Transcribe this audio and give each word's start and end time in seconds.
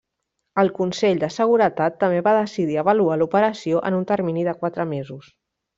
El 0.61 0.71
Consell 0.77 1.21
de 1.23 1.29
Seguretat 1.35 2.01
també 2.05 2.23
va 2.29 2.35
decidir 2.39 2.81
avaluar 2.85 3.21
l'operació 3.23 3.87
en 3.91 4.01
un 4.03 4.13
termini 4.15 4.51
de 4.51 4.61
quatre 4.65 4.93
mesos. 4.97 5.35